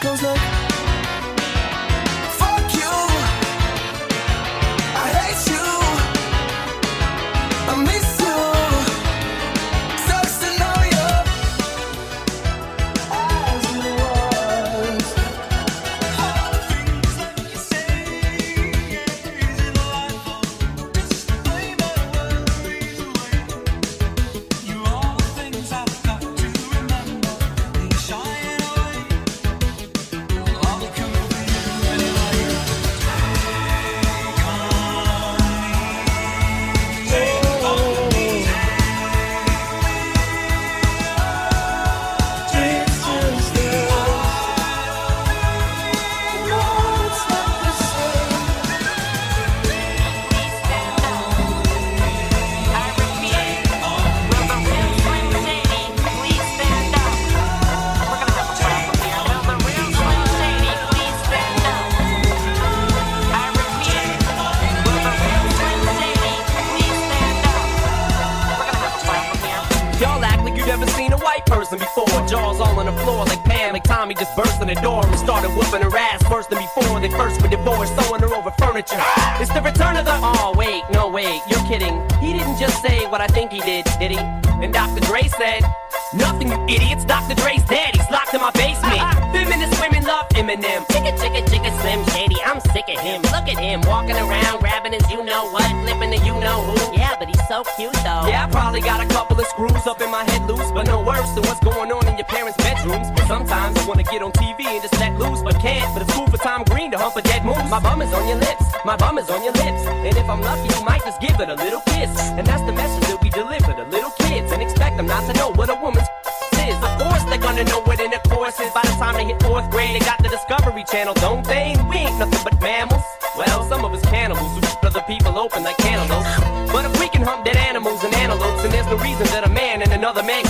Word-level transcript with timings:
goes 0.00 0.22
like 0.22 0.87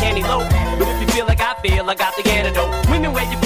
Kenny 0.08 0.22
Low. 0.22 0.40
But 0.78 0.88
if 0.88 1.00
you 1.02 1.08
feel 1.08 1.26
like 1.26 1.40
I 1.40 1.52
feel, 1.60 1.84
I 1.90 1.94
got 1.94 2.16
the 2.16 2.25
antidote. 2.31 2.72
Women, 2.88 3.12
where 3.12 3.31
you 3.31 3.37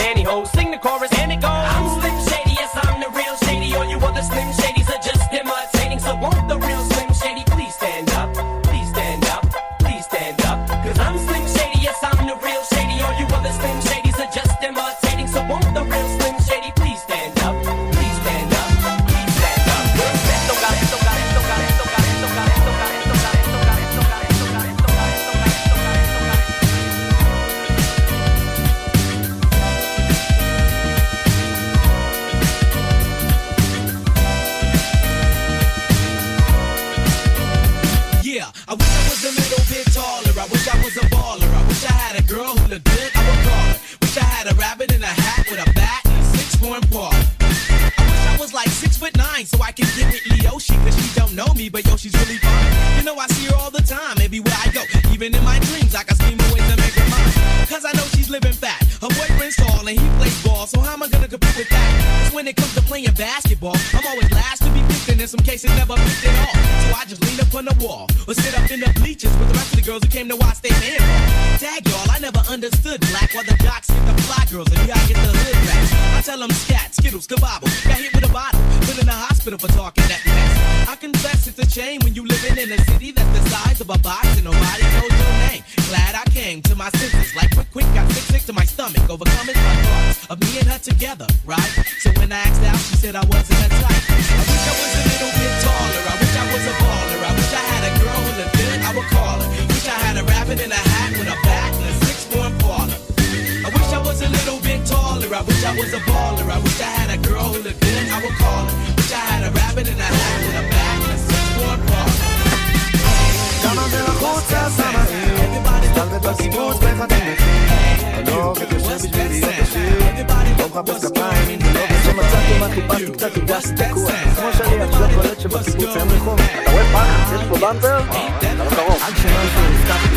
אתה 127.78 128.54
לא 128.54 128.70
קרוב 128.70 129.02
עד 129.02 129.16
שמשהו 129.16 129.62
נפתחתי 129.72 130.16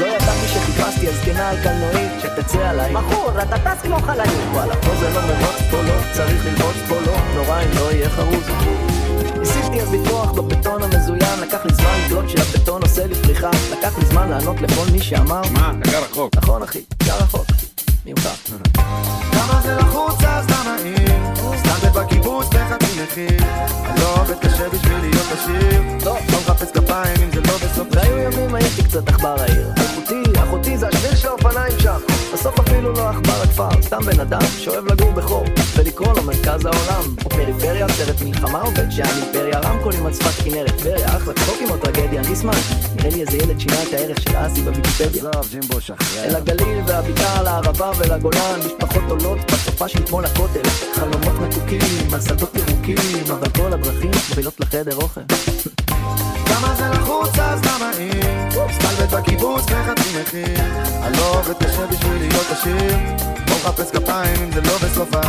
לא 0.00 0.06
ידעתי 0.06 0.48
שחיפשתי 0.48 1.08
הזקנה 1.08 1.50
על 1.50 1.56
קלנועית 1.62 2.12
שתצא 2.22 2.68
עליי. 2.68 2.94
בחור, 2.94 3.30
אתה 3.42 3.58
טס 3.58 3.82
כמו 3.82 3.98
חללית. 3.98 4.30
וואלה, 4.52 4.74
פה 4.76 4.94
זה 5.00 5.10
לא 5.10 5.20
מרוץ, 5.20 5.62
פה 5.70 5.82
לא 5.82 5.94
צריך 6.12 6.46
ללחוץ, 6.46 6.76
פה 6.88 6.94
לא. 7.06 7.16
נורא 7.34 7.62
אם 7.62 7.68
לא 7.74 7.92
יהיה 7.92 8.10
חרוז. 8.10 8.44
ניסיתי 9.38 9.80
אז 9.80 9.92
לטרוח 9.92 10.32
בבטון 10.32 10.82
המזוין 10.82 11.40
לקח 11.42 11.64
לי 11.64 11.74
זמן 11.74 11.98
לגלות 12.06 12.30
שהבטון 12.30 12.82
עושה 12.82 13.06
לי 13.06 13.14
פריחה. 13.14 13.50
לקח 13.72 13.98
לי 13.98 14.04
זמן 14.06 14.28
לענות 14.28 14.60
לכל 14.60 14.86
מי 14.92 15.00
שאמר. 15.00 15.42
מה, 15.52 15.72
אתה 15.80 15.90
גר 15.90 16.02
רחוק. 16.02 16.36
נכון 16.36 16.62
אחי, 16.62 16.80
גר 17.04 17.16
רחוק 17.16 17.51
ממך 18.06 18.28
כמה 19.32 19.60
זה 19.62 19.74
לחוץ? 19.74 20.24
אז 20.24 20.46
למה 20.50 20.76
אם 20.84 21.34
סטנדרט 21.56 21.92
בקיבוץ 21.92 22.46
בחצי 22.46 23.02
מחיר 23.02 23.38
אני 23.84 24.00
לא 24.00 24.20
עובד 24.20 24.38
קשה 24.38 24.68
בשביל 24.68 24.98
להיות 25.00 25.26
עשיר. 25.32 25.82
לא. 26.04 26.16
לא 26.32 26.38
מחפש 26.40 26.70
כפיים 26.70 27.16
אם 27.22 27.30
זה 27.34 27.40
לא 27.40 27.56
בסוף 27.56 27.88
והיו 27.90 28.18
ימים 28.18 28.54
הייתי 28.54 28.82
קצת 28.82 29.08
עכבר 29.08 29.36
העיר. 29.40 29.66
אחותי, 29.76 30.22
אחותי 30.38 30.78
זה 30.78 30.88
השביל 30.88 31.16
של 31.16 31.28
האופניים 31.28 31.78
שם. 31.78 31.98
בסוף 32.32 32.60
אפילו 32.60 32.92
לא 32.92 33.10
עכבר 33.10 33.42
הכפר. 33.42 33.82
סתם 33.82 34.00
בן 34.00 34.20
אדם 34.20 34.40
שאוהב 34.58 34.86
לגור 34.86 35.12
בחור 35.12 35.44
ולקרוא 35.76 36.12
לו 36.16 36.22
מרכז 36.22 36.66
העולם. 36.66 37.14
או 37.24 37.30
פריפריה, 37.30 37.88
סרט 37.88 38.22
מלחמה 38.24 38.62
או 38.62 38.70
בית 38.70 38.92
שאן 38.92 39.22
אימפריה. 39.22 39.60
רמקולים 39.60 40.06
על 40.06 40.12
שפת 40.14 40.44
כנרת 40.44 40.76
טבריה 40.78 41.16
אחלה 41.16 41.34
צחוקים 41.34 41.70
או 41.70 41.76
טרגדיה 41.76 42.20
ניסמן 42.20 42.52
נראה 42.96 43.10
לי 43.10 43.20
איזה 43.20 43.36
ילד 43.36 43.60
שינה 43.60 43.82
את 43.82 43.92
הערך 43.92 44.20
של 44.20 44.30
אסי 44.36 44.62
בוויקיפדיה. 44.62 45.30
עזוב 45.30 45.48
ג'ימבו 45.50 45.80
שחרר. 45.80 46.24
אל 46.24 46.36
הגליל 46.36 46.78
והבקעה 46.86 47.42
לערבה 47.42 47.91
ולגולן. 47.98 48.60
משפחות 48.66 49.02
עולות 49.08 49.38
בסופה 49.52 49.88
של 49.88 50.06
כמו 50.06 50.20
לכותל. 50.20 50.68
חלומות 50.94 51.40
מתוקים 51.40 52.14
על 52.14 52.20
שדות 52.20 52.54
ירוקים 52.56 53.24
אבל 53.32 53.48
כל 53.48 53.72
הדרכים 53.72 54.10
מובילות 54.28 54.60
לחדר 54.60 54.96
אוכל. 54.96 55.20
כמה 56.46 56.74
זה 56.74 56.88
לחוץ 56.88 57.38
אז 57.38 57.60
למה 57.64 57.90
אם 57.98 58.50
סטלבט 58.72 59.12
בקיבוץ 59.12 59.64
בחצי 59.64 60.20
מחיר. 60.20 60.58
עובד 61.18 61.54
קשה 61.64 61.86
בשביל 61.86 62.18
להיות 62.18 62.46
עשיר. 62.50 62.96
לא 63.48 63.56
מחפש 63.56 63.90
כפיים 63.90 64.42
אם 64.42 64.52
זה 64.52 64.60
לא 64.60 64.78
בסופה. 64.78 65.20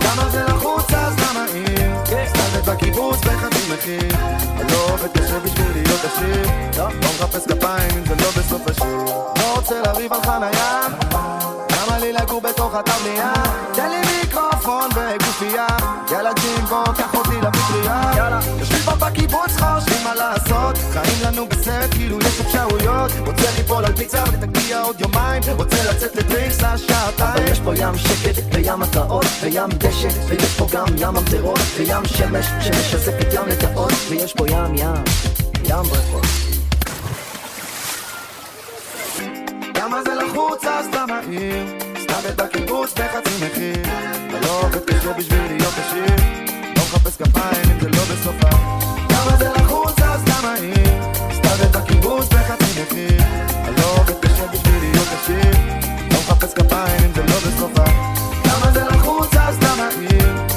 כמה 0.00 0.28
זה 0.30 0.44
לחוץ 0.44 0.92
אז 0.94 1.14
למה 1.18 1.44
אם 1.54 1.92
סטלבט 2.26 2.68
בקיבוץ 2.68 3.18
בחצי 3.20 3.72
מחיר. 3.74 4.16
עובד 4.88 5.08
קשה 5.18 5.38
בשביל 5.38 5.72
להיות 5.72 6.00
עשיר. 6.04 6.46
לא 6.78 6.88
מחפש 6.88 7.46
כפיים 7.46 7.90
אם 7.98 8.04
זה 8.06 8.14
לא 8.14 8.30
בסוף 8.30 8.62
השיר. 8.68 8.96
לא 9.36 9.54
רוצה 9.56 9.80
לריב 9.82 10.12
על 10.12 10.22
חנייה. 10.22 10.86
למה 11.12 11.41
לי 12.12 12.18
לגור 12.18 12.40
בתוך 12.40 12.74
התבנייה? 12.74 13.32
תן 13.74 13.90
לי 13.90 13.96
מיקרופון 14.00 14.90
וגופייה. 14.94 15.66
יאללה 16.10 16.30
ג'ימבו, 16.32 16.84
קח 16.84 17.14
אותי 17.14 17.36
לפטריה. 17.42 18.10
יאללה. 18.16 18.40
יושבים 18.58 18.80
פה 18.84 18.94
בקיבוץ 18.94 19.50
חושבים 19.50 20.04
מה 20.04 20.14
לעשות. 20.14 20.78
חיים 20.92 21.22
לנו 21.24 21.46
בסרט 21.46 21.90
כאילו 21.90 22.18
יש 22.18 22.40
אפשרויות. 22.40 23.10
רוצה 23.26 23.50
ליפול 23.56 23.84
על 23.84 23.96
פיצה 23.96 24.24
ותגיע 24.32 24.80
עוד 24.80 25.00
יומיים. 25.00 25.42
רוצה 25.56 25.76
לצאת 25.90 26.16
לדרינקס 26.16 26.60
אבל 26.60 26.74
לשעתיים 26.74 27.46
יש 27.52 27.60
פה 27.60 27.72
ים 27.76 27.98
שקט 27.98 28.42
וים 28.52 28.82
התרעות 28.82 29.26
וים 29.42 29.70
דשא 29.70 30.08
ויש 30.28 30.56
פה 30.58 30.66
גם 30.72 30.86
ים 30.98 31.14
ממטרות 31.14 31.60
וים 31.76 32.04
שמש 32.04 32.46
שמשזפת 32.60 33.32
ים 33.32 33.46
לטאות 33.46 33.92
ויש 34.08 34.32
פה 34.32 34.44
ים 34.48 34.74
ים 34.74 35.04
ים 35.64 35.82
בריכות 35.82 36.26
כמה 39.82 40.02
זה 40.02 40.14
לחוץ? 40.14 40.64
אז 40.64 40.86
למה 40.94 41.20
עיר? 41.30 41.91
סטלבט 42.12 42.40
בקיבוץ 42.40 42.92
בחצי 42.92 43.46
מחיר. 43.46 43.82
אתה 44.28 44.40
לא 44.40 44.60
עובד 44.62 44.84
קשה 44.90 45.12
בשביל 45.12 45.42
להיות 45.48 45.72
עשיר. 45.86 46.16
לא 46.76 46.82
מחפש 46.82 47.16
כפיים 47.16 47.70
אם 47.70 47.80
זה 47.80 47.88
לא 47.88 48.02
בסופה. 48.12 48.50
כמה 49.08 49.36
זה 49.38 49.48
לחוץ 49.56 49.98
אז 50.02 50.20
למה 50.28 50.54
עיר? 50.54 51.02
סטלבט 51.32 51.76
בקיבוץ 51.76 52.28
בחצי 52.28 52.82
מחיר. 52.82 53.22
אתה 53.62 53.70
לא 53.70 53.96
עובד 53.98 54.14
קשה 54.20 54.46
בשביל 54.46 54.80
להיות 54.80 55.08
עשיר. 55.22 55.50
לא 56.10 56.18
מחפש 56.18 56.54
כפיים 56.54 57.04
אם 57.04 57.12
זה 57.14 57.22
לא 57.22 57.38
בסופה. 57.38 57.84
כמה 58.44 58.72
זה 58.72 58.84
לחוץ 58.84 59.34
אז 59.36 59.58
למה 59.62 59.88
עיר? 60.00 60.51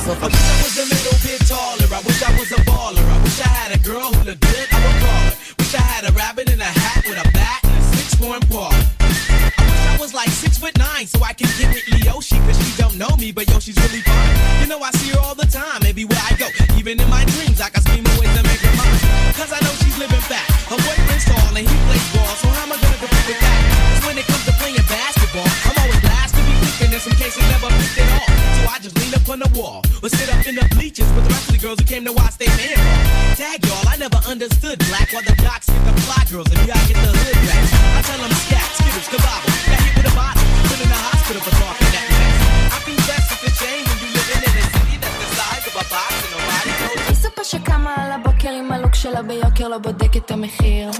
myself. 0.00 0.22
I 0.22 0.26
wish 0.26 0.40
I 0.40 0.62
was 0.62 0.76
a 0.78 0.86
little 0.88 1.18
bit 1.24 1.40
taller. 1.48 1.88
I 1.92 2.00
wish 2.06 2.22
I 2.22 2.30
was 2.38 2.52
a 2.52 2.60
baller. 2.64 3.04
I 3.04 3.22
wish 3.22 3.40
I 3.40 3.48
had 3.48 3.70
a 3.76 3.80
girl 3.80 4.12
who 4.12 4.24
looked 4.24 4.40
good. 4.40 4.66
I 4.72 4.78
would 4.80 4.98
call 5.00 5.20
her. 5.28 5.34
Wish 5.58 5.74
I 5.74 5.82
had 5.82 6.08
a 6.08 6.12
rabbit 6.12 6.50
in 6.50 6.60
a 6.60 6.64
hat 6.64 7.04
with 7.06 7.18
a 7.18 7.28
bat 7.32 7.60
and 7.64 7.76
a 7.76 7.82
six 7.96 8.14
form 8.14 8.40
ball. 8.48 8.72
I 8.72 9.62
wish 9.68 9.86
I 9.92 9.96
was 10.00 10.14
like 10.14 10.28
six 10.30 10.58
foot 10.58 10.76
nine 10.78 11.06
so 11.06 11.22
I 11.22 11.32
can 11.32 11.48
get 11.58 11.72
with 11.74 12.04
Yoshi, 12.04 12.36
cause 12.46 12.56
she 12.56 12.70
don't 12.80 12.96
know 12.96 13.14
me 13.16 13.32
but 13.32 13.48
yo 13.48 13.58
she's 13.60 13.76
really 13.76 14.00
fine 14.02 14.34
you 14.60 14.66
know 14.66 14.80
I 14.80 14.90
see 14.92 15.12
her 15.12 15.20
all 15.20 15.34
the 15.34 15.46
time 15.46 15.80
everywhere 15.86 16.20
I 16.20 16.36
go 16.36 16.48
even 16.76 17.00
in 17.00 17.08
my 17.08 17.24
dreams 17.24 17.60
I 17.60 17.70
got 17.70 17.82
scheme 17.84 18.04
ways 18.18 18.32
to 18.36 18.42
make 18.44 18.60
her 18.60 18.74
mine 18.76 19.00
cause 19.38 19.52
I 19.52 19.60
know 19.64 19.72
she's 19.80 19.96
living 19.96 20.20
fat 20.28 20.44
her 20.68 20.76
boyfriend's 20.76 21.24
tall 21.24 21.52
and 21.56 21.64
he 21.64 21.76
plays 21.88 22.06
ball 22.12 22.32
so 22.40 22.48
how 22.48 22.64
am 22.66 22.72
I 22.72 22.76
gonna 22.76 23.00
compete 23.00 23.26
with 23.30 23.40
that 23.40 23.60
cause 23.94 24.02
when 24.08 24.16
it 24.18 24.26
comes 24.26 24.44
to 24.48 24.52
playing 24.60 24.84
basketball 24.84 25.48
I'm 25.68 25.76
always 25.80 26.02
last 26.04 26.32
to 26.36 26.42
be 26.44 26.54
picking 26.64 26.92
in 26.92 27.00
some 27.00 27.16
cases 27.16 27.42
never 27.48 27.68
picked 27.72 27.96
at 28.00 28.08
all 28.20 28.28
so 28.28 28.62
I 28.68 28.76
just 28.84 28.96
lean 29.00 29.12
up 29.14 29.28
on 29.28 29.38
the 29.40 29.50
wall 29.56 29.80
or 30.03 30.09
sit 30.09 30.29
up 30.33 30.45
in 30.45 30.55
the 30.55 30.65
bleachers 30.75 31.09
with 31.15 31.23
the 31.25 31.31
rest 31.33 31.47
of 31.49 31.53
the 31.55 31.61
girls 31.61 31.79
who 31.79 31.85
came 31.85 32.03
to 32.05 32.13
watch 32.13 32.37
their 32.37 32.53
man 32.59 32.77
ball. 32.77 33.35
Tag 33.39 33.59
y'all, 33.65 33.87
I 33.87 33.95
never 33.97 34.19
understood 34.27 34.77
black 34.89 35.07
while 35.13 35.25
the 35.25 35.35
jocks 35.43 35.67
get 35.67 35.83
the 35.87 35.93
fly 36.05 36.21
girls 36.31 36.49
and 36.53 36.61
y'all 36.67 36.85
get 36.89 36.97
the 37.05 37.11
hood 37.19 37.37
rats. 37.49 37.71
I 37.97 38.01
tell 38.09 38.21
them 38.23 38.33
scat, 38.45 38.69
skittles, 38.77 39.07
kabobble, 39.11 39.51
got 39.71 39.81
hit 39.85 39.93
with 39.97 40.11
a 40.11 40.15
bottle, 40.15 40.45
put 40.69 40.79
in 40.83 40.89
the 40.95 41.01
hospital 41.07 41.41
for 41.45 41.53
talking 41.61 41.91
that 41.95 42.07
mess. 42.11 42.35
I 42.75 42.79
confess 42.87 43.25
it's 43.33 43.43
a 43.49 43.51
shame 43.61 43.83
when 43.89 43.97
you 44.03 44.09
living 44.19 44.41
in 44.49 44.53
a 44.61 44.65
city 44.75 44.95
that's 45.03 45.17
the 45.23 45.29
size 45.37 45.65
of 45.69 45.75
a 45.83 45.85
box 45.93 46.11
and 46.23 46.31
nobody 46.35 46.71
knows 46.79 47.07
היא 47.07 47.15
סופה 47.15 47.43
שקמה 47.43 47.93
על 47.97 48.11
הבוקר 48.11 48.49
עם 48.49 48.71
הלוק 48.71 48.95
שלה 48.95 49.21
ביוקר 49.21 49.67
לא 49.67 49.77
בודק 49.77 50.17
את 50.17 50.31
המחיר 50.31 50.91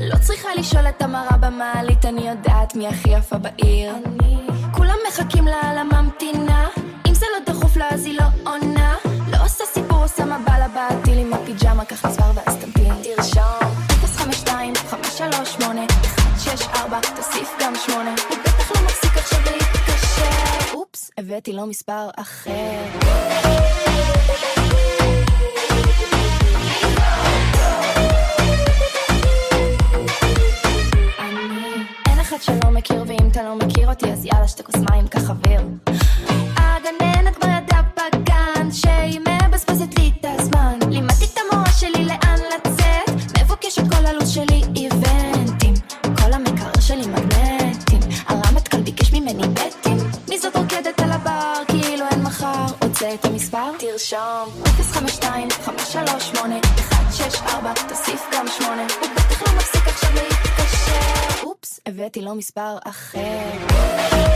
לא 0.00 0.16
צריכה 0.20 0.48
לשאול 0.58 0.88
את 0.88 1.02
המראה 1.02 1.36
במעלית 1.36 2.04
אני 2.04 2.28
יודעת 2.28 2.74
מי 2.74 2.88
הכי 2.88 3.10
יפה 3.10 3.38
בעיר 3.38 3.94
כולם 3.94 4.25
הבאתי 21.37 21.53
לו 21.53 21.65
מספר 21.65 22.09
אחר. 22.15 22.51
אחד 32.21 32.41
שלא 32.41 32.71
מכיר 32.71 33.03
ואם 33.07 33.27
אתה 33.31 33.43
לא 33.43 33.55
מכיר 33.55 33.89
אותי 33.89 34.11
אז 34.11 34.25
יאללה 34.25 34.47
שתי 34.47 34.63
כוס 34.63 34.75
מים 34.75 35.07
קח 35.07 35.29
אוויר 35.29 35.61
הגננת 36.57 37.35
כבר 37.35 37.49
ידעה 37.49 37.81
בגן 37.97 38.71
שהיא 38.71 39.19
מבזבזת 39.19 39.66
הבאתי 62.07 62.21
לו 62.21 62.35
מספר 62.35 62.77
אחר. 62.83 64.26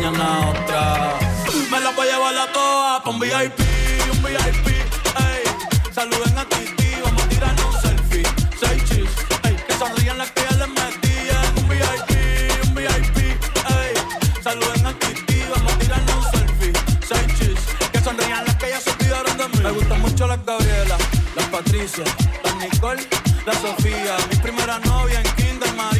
Me 0.00 0.06
la 1.78 1.90
voy 1.94 2.08
a 2.08 2.12
llevar 2.12 2.34
a 2.34 2.50
todas 2.54 3.02
con 3.02 3.20
VIP, 3.20 3.60
un 4.10 4.22
VIP, 4.22 4.68
ey. 4.68 5.44
Saluden 5.92 6.38
a 6.38 6.44
Titi, 6.46 6.94
vamos 7.04 7.22
a 7.22 7.28
tirarnos 7.28 7.66
un 7.66 7.80
selfie. 7.82 8.22
Seis 8.58 8.82
chis, 8.86 9.10
ey. 9.44 9.56
Que 9.68 9.74
sonrían 9.74 10.16
las 10.16 10.30
que 10.30 10.40
ya 10.48 10.56
les 10.56 10.68
metían. 10.68 11.58
Un 11.58 11.68
VIP, 11.68 12.66
un 12.66 12.74
VIP, 12.74 13.16
ey. 13.18 14.42
Saluden 14.42 14.86
a 14.86 14.92
Titi, 14.94 15.42
vamos 15.54 15.70
a 15.70 15.78
tirarnos 15.78 16.16
un 16.16 16.30
selfie. 16.30 16.72
Seis 17.06 17.38
chis, 17.38 17.60
que 17.92 18.00
sonrían 18.00 18.46
las 18.46 18.56
que 18.56 18.70
ya 18.70 18.80
se 18.80 18.90
olvidaron 18.92 19.36
de 19.36 19.48
mí. 19.48 19.58
Me 19.62 19.70
gustan 19.70 20.00
mucho 20.00 20.26
las 20.26 20.42
Gabriela, 20.46 20.96
las 21.36 21.44
Patricia, 21.48 22.04
las 22.42 22.56
Nicole, 22.56 23.06
la 23.44 23.52
Sofía. 23.52 24.16
Mi 24.30 24.36
primera 24.36 24.78
novia 24.78 25.20
en 25.20 25.34
Kinder 25.34 25.74
María. 25.74 25.99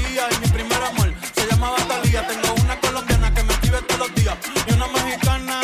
Y 4.67 4.73
una 4.73 4.87
mexicana 4.89 5.61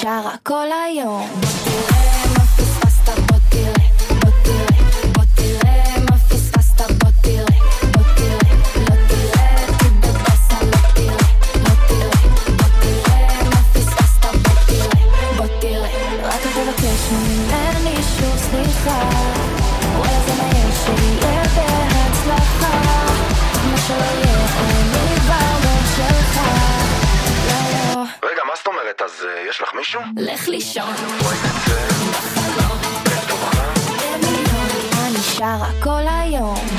שרה 0.00 0.34
כל 0.42 0.66
היום. 0.86 1.28
בוא 1.40 1.48
תראה 1.64 2.26
מה... 2.36 2.41
הולך 30.32 30.48
לישון. 30.48 30.94
אני 35.06 35.18
שרה 35.18 35.70
כל 35.80 36.02
היום. 36.08 36.71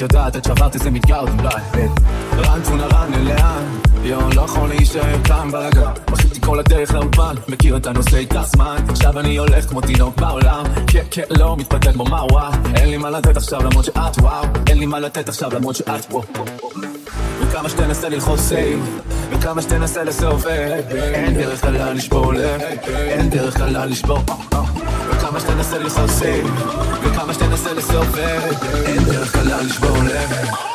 יודעת, 0.00 0.36
את 0.36 0.44
שברת 0.44 0.74
איזה 0.74 0.90
מדגר 0.90 1.20
עוד 1.20 1.28
אולי. 1.28 1.86
רן 2.36 2.60
תונה 2.64 2.86
רן 2.86 3.24
לאן? 3.24 3.64
יואו, 4.02 4.30
לא 4.36 4.42
יכול 4.42 4.68
להישאר 4.68 5.22
כאן 5.24 5.50
בלגה. 5.50 5.90
בכיתי 6.10 6.40
כל 6.40 6.58
הדרך 6.58 6.94
לאולפן, 6.94 7.34
מכיר 7.48 7.76
את 7.76 7.86
הנושא 7.86 8.16
איתך 8.16 8.40
זמן. 8.46 8.76
עכשיו 8.88 9.20
אני 9.20 9.36
הולך 9.36 9.68
כמו 9.68 9.80
תינוק 9.80 10.16
בעולם. 10.16 10.64
כן, 10.86 11.04
כן, 11.10 11.22
לא 11.30 11.56
מתפתח 11.56 11.90
בו 11.96 12.04
מה 12.04 12.24
וואו. 12.30 12.52
אין 12.74 12.90
לי 12.90 12.96
מה 12.96 13.10
לתת 13.10 13.36
עכשיו 13.36 13.60
למרות 13.62 13.84
שאת 13.84 14.18
וואו. 14.18 14.44
אין 14.68 14.78
לי 14.78 14.86
מה 14.86 14.98
לתת 14.98 15.28
עכשיו 15.28 15.54
למרות 15.54 15.76
שאת 15.76 16.10
וואו. 16.10 16.24
וכמה 17.40 17.68
שתנסה 17.68 18.08
ללחוץ 18.08 18.40
סייב, 18.40 19.00
וכמה 19.30 19.62
שתנסה 19.62 20.04
לסובב. 20.04 20.80
אין 20.90 21.34
דרך 21.34 21.60
קלה 21.60 21.92
לשבור 21.92 22.34
לב, 22.34 22.60
אין 22.88 23.30
דרך 23.30 23.56
קלה 23.56 23.86
לשבור. 23.86 24.18
אה, 24.28 24.34
אה. 24.58 24.62
וכמה 25.10 25.40
שתנסה 25.40 25.78
ללחוץ 25.78 26.10
סייב. 26.10 26.46
כמה 27.30 27.34
שתנסה 27.34 27.72
לסרפר 27.72 28.40
כן. 28.60 28.82
אין 28.86 29.04
דרך 29.04 29.32
קלה 29.32 29.62
לשבור 29.62 29.96
לב. 29.98 30.69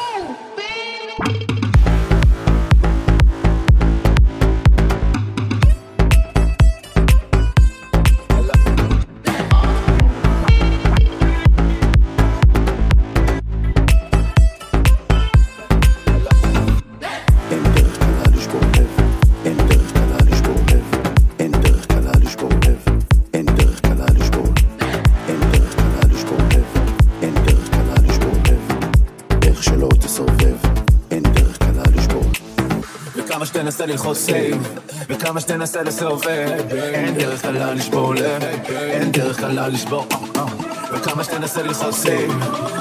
שתנסה 33.66 33.86
ללחוץ 33.86 34.18
save, 34.18 34.78
וכמה 35.10 35.40
שתנסה 35.42 35.84
לסובב, 35.84 36.50
אין 36.72 37.16
דרך 37.16 37.42
קלה 37.42 37.74
לשבור 37.74 38.16
לב, 38.16 38.44
אין 38.70 39.12
דרך 39.12 39.40
קלה 39.40 39.68
לשבור, 39.68 40.06
אה, 40.12 40.42
אה. 40.42 40.46
וכמה 40.94 41.24
שתנסה 41.24 41.64
ללחוץ 41.64 41.96
save, 41.96 42.32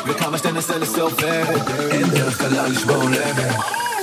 וכמה 0.07 0.39
שתנסה 0.39 0.79
לסובב, 0.79 1.47
אין 1.91 2.11
דרך 2.11 2.39
קלה 2.39 2.69
לשבור 2.69 3.05
לב. 3.05 3.94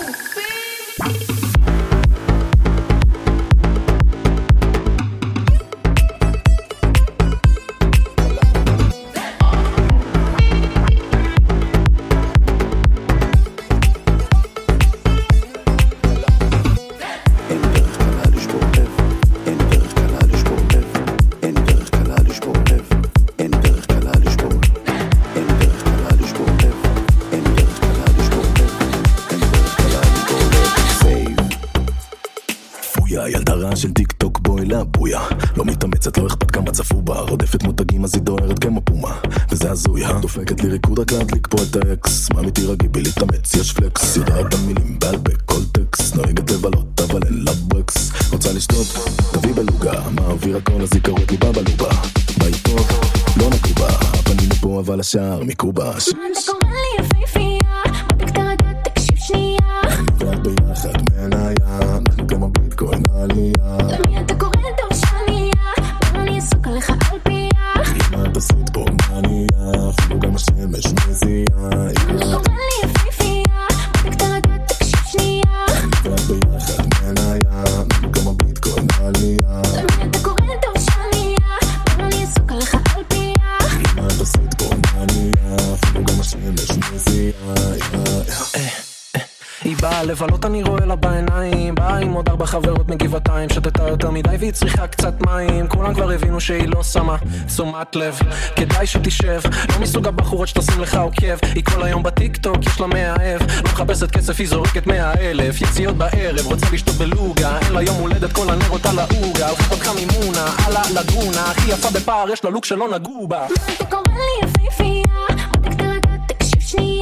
איתה 94.81 94.93
קצת 94.93 95.21
מים, 95.25 95.67
כולם 95.67 95.93
כבר 95.93 96.11
הבינו 96.11 96.39
שהיא 96.39 96.67
לא 96.67 96.83
שמה 96.83 97.17
תשומת 97.47 97.95
לב. 97.95 98.19
כדאי 98.55 98.87
שתשב, 98.87 99.41
לא 99.69 99.79
מסוג 99.79 100.07
הבחורות 100.07 100.47
שתשים 100.47 100.81
לך 100.81 100.95
עוקב, 100.95 101.37
היא 101.55 101.63
כל 101.65 101.83
היום 101.83 102.03
בטיקטוק, 102.03 102.65
יש 102.65 102.79
לה 102.79 102.87
מאהב, 102.87 103.41
לא 103.41 103.63
מחפשת 103.63 104.11
כסף, 104.11 104.39
היא 104.39 104.47
זורקת 104.47 104.87
מאה 104.87 105.13
אלף, 105.13 105.61
יציאות 105.61 105.97
בערב, 105.97 106.45
רוצה 106.45 106.65
לשתות 106.73 106.95
בלוגה, 106.95 107.59
אין 107.59 107.73
לה 107.73 107.81
יום 107.81 107.95
הולדת, 107.95 108.33
כל 108.33 108.49
הנרות 108.49 108.85
על 108.85 108.99
העוגה, 108.99 109.49
על 109.49 109.55
חפתך 109.55 109.87
ממונה, 109.87 110.45
על 110.65 110.75
הלגונה, 110.75 111.51
הכי 111.51 111.71
יפה 111.71 111.89
בפער, 111.91 112.29
יש 112.29 112.43
לה 112.43 112.49
לוק 112.49 112.65
שלא 112.65 112.87
נגעו 112.89 113.27
בה. 113.27 113.47
מה 113.49 113.73
אתה 113.73 113.85
קורא 113.85 114.01
לי 114.03 114.47
יפהפייה, 114.47 115.45
בודק 115.51 115.73
תרגע, 115.77 116.17
תקשיב 116.27 116.61
שנייה. 116.61 117.01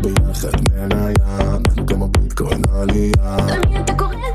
ביחד 0.00 0.60
מניה, 0.72 1.40
אנחנו 1.40 1.86
גם 1.86 2.02
הביטקוין 2.02 2.62
עלייה. 2.74 3.36
למי 3.48 3.80
אתה 3.80 3.94
קורא? 3.94 4.25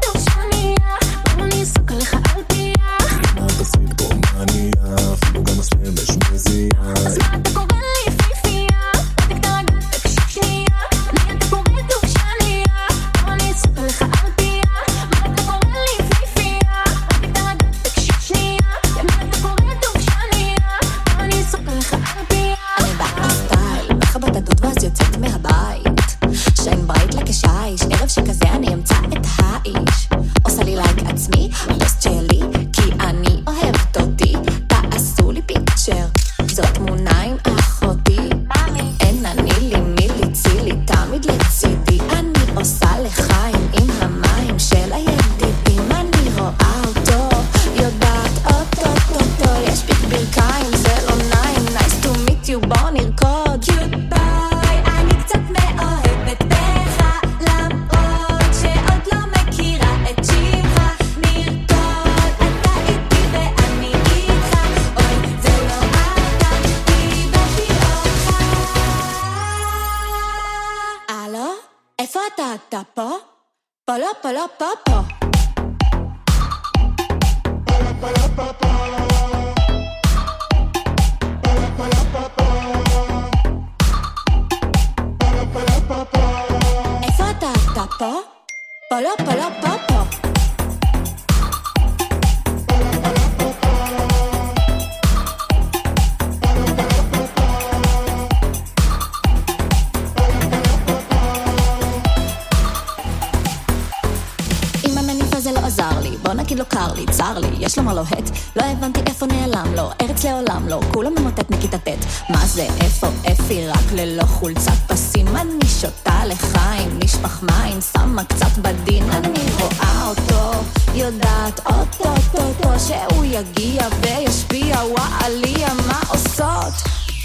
מה 112.31 112.45
זה 112.45 112.67
איפה 112.81 113.07
אפי 113.31 113.67
רק 113.67 113.91
ללא 113.91 114.23
חולצת 114.23 114.71
פסים. 114.87 115.27
אני 115.27 115.67
שותה 115.81 116.25
לחיים 116.25 116.99
נשפך 117.03 117.43
מים 117.43 117.79
שמה 117.93 118.23
קצת 118.23 118.57
בדין. 118.57 119.11
אני 119.11 119.39
רואה 119.59 120.07
אותו 120.07 120.59
יודעת 120.95 121.59
אוטוטוטו 121.65 122.79
שהוא 122.79 123.25
יגיע 123.25 123.87
וישפיע. 124.01 124.75
וואליה 124.75 125.73
מה 125.87 125.99
עושות? 126.07 126.73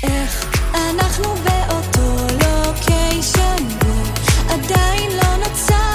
איך 0.03 0.61
אנחנו 0.75 1.35
באותו 1.35 2.27
לוקיישן? 2.33 3.65
עדיין 4.51 5.11
לא 5.11 5.37
נצא 5.47 5.86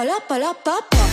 pa 0.00 0.06
la 0.06 0.18
pa 0.28 0.36
la 0.38 0.50
pa 0.64 0.74
pa 0.90 1.09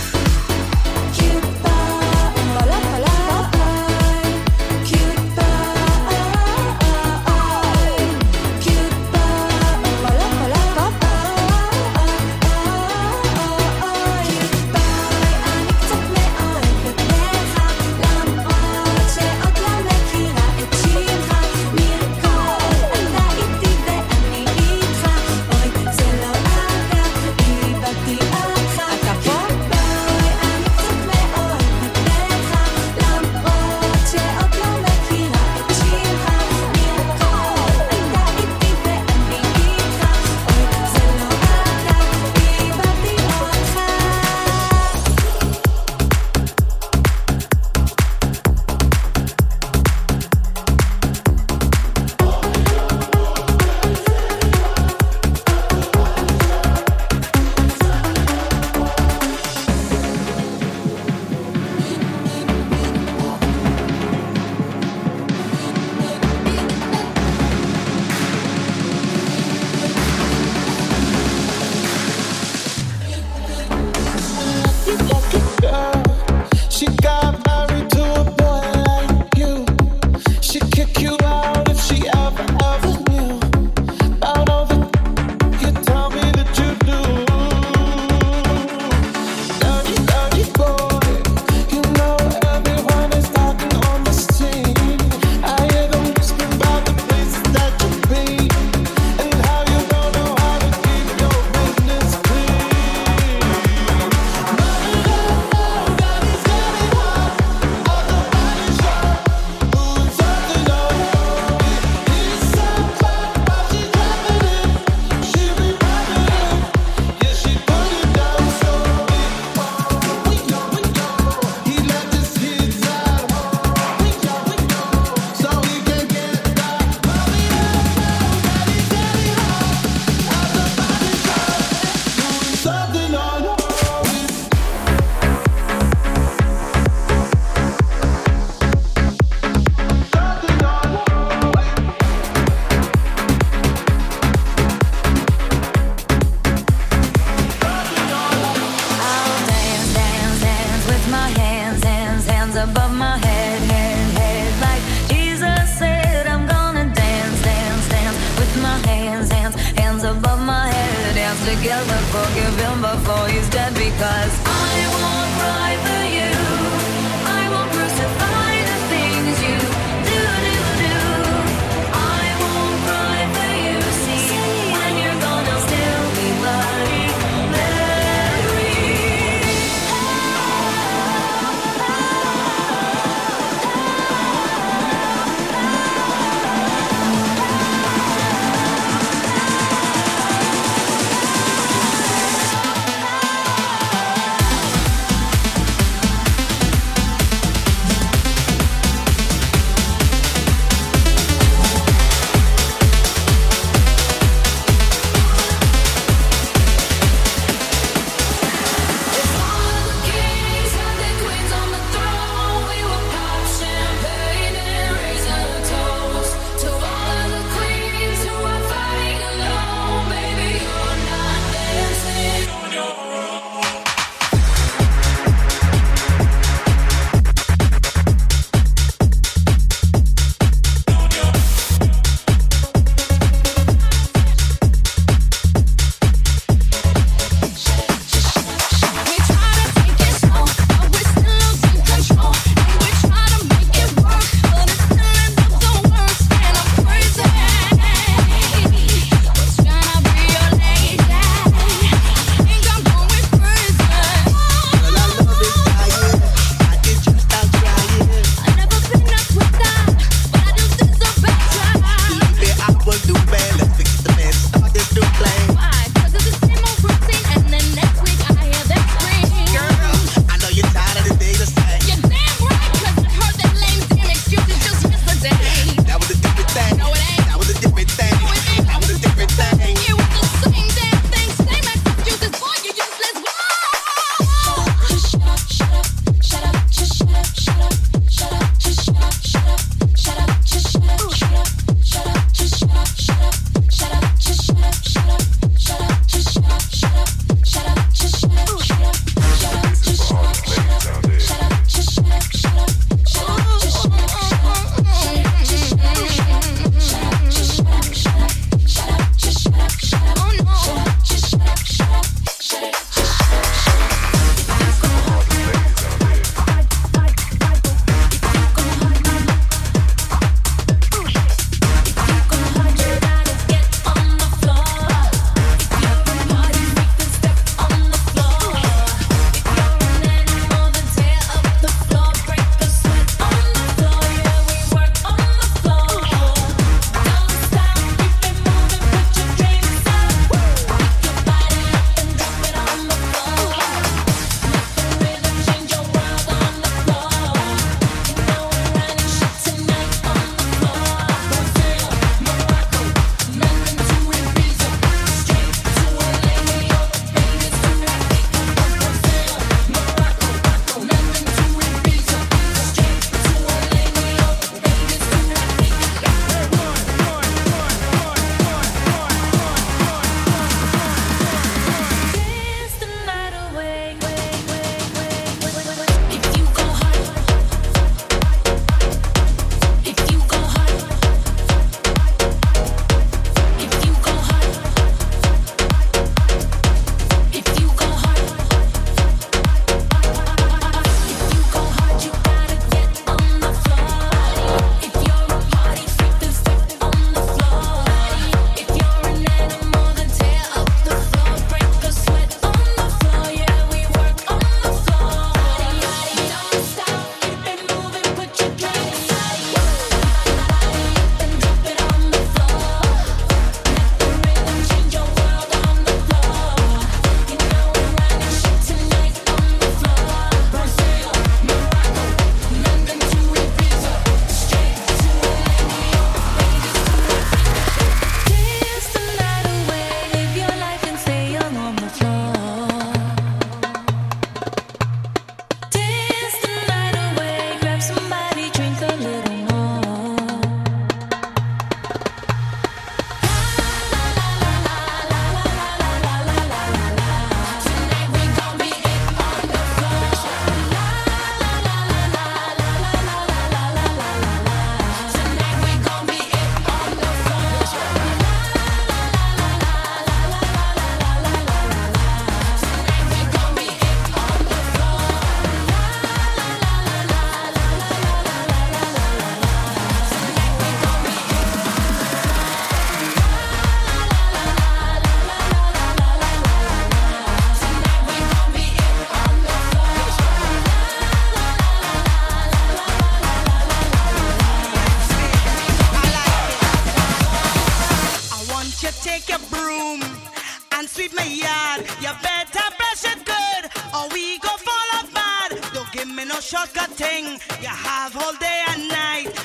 shortcut 496.48 496.89
thing. 496.91 497.26
You 497.62 497.68
have 497.68 498.16
all 498.16 498.32
day 498.39 498.64
and 498.70 498.88
night. 498.88 499.37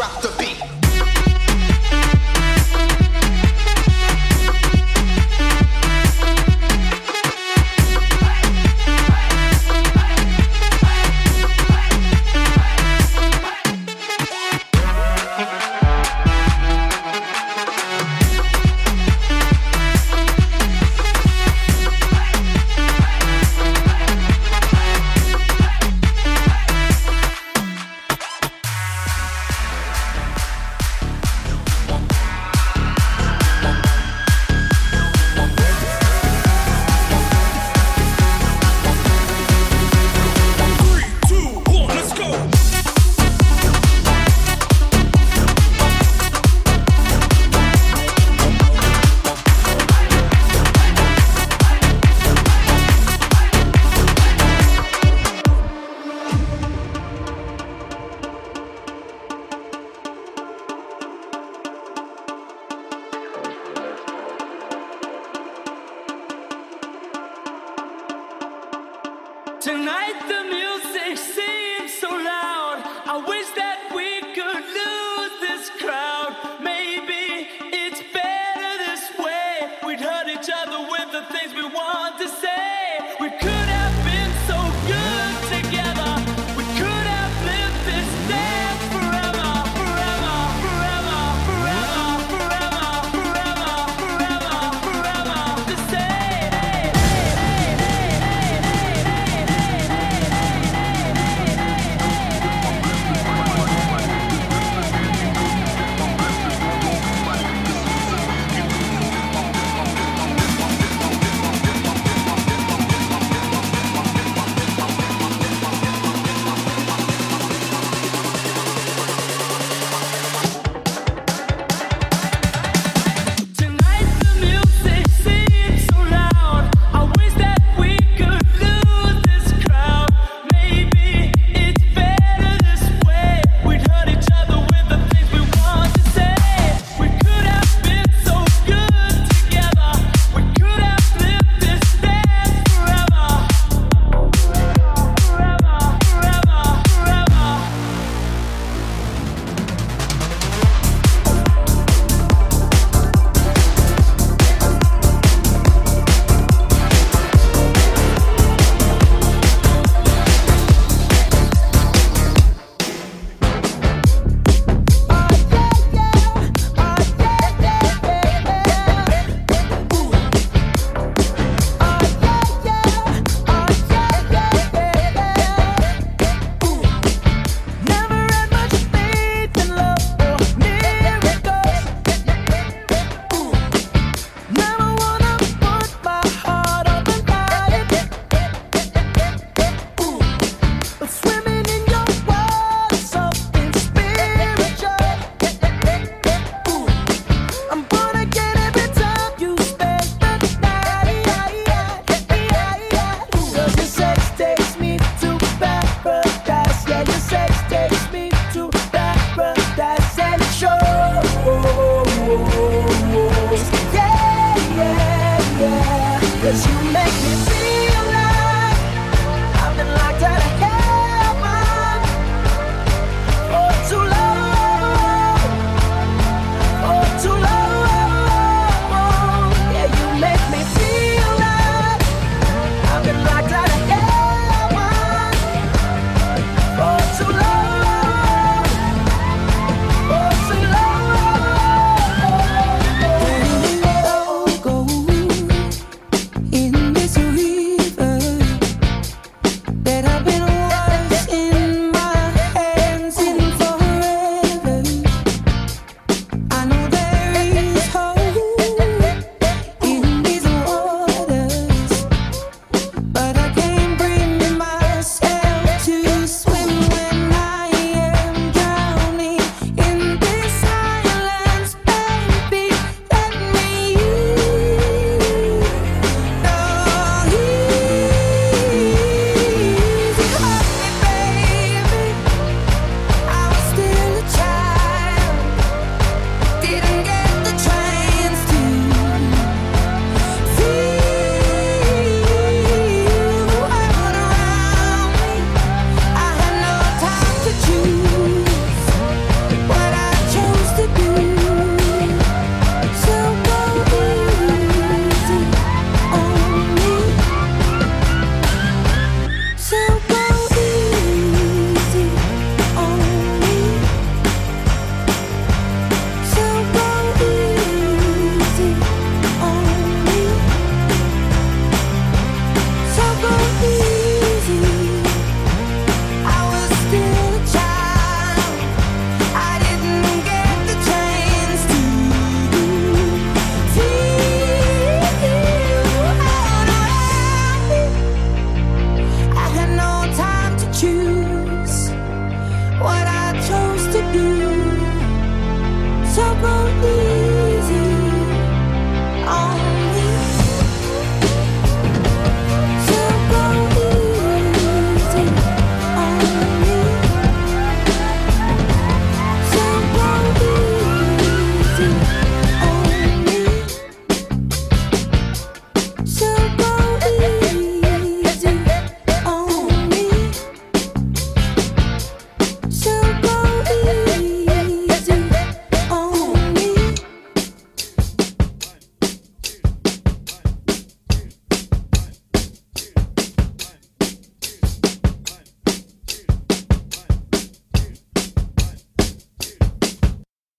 drop 0.00 0.22
the 0.22 0.29